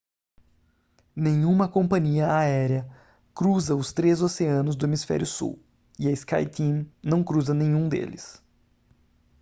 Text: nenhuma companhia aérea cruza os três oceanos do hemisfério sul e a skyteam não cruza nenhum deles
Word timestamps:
nenhuma 1.15 1.69
companhia 1.69 2.31
aérea 2.35 2.89
cruza 3.35 3.75
os 3.75 3.93
três 3.93 4.19
oceanos 4.23 4.75
do 4.75 4.87
hemisfério 4.87 5.27
sul 5.27 5.59
e 5.99 6.07
a 6.07 6.11
skyteam 6.11 6.87
não 7.03 7.23
cruza 7.23 7.53
nenhum 7.53 7.87
deles 7.87 8.41